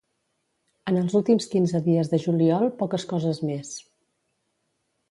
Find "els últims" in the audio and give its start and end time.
1.01-1.47